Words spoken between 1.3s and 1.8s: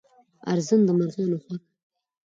خوراک دی.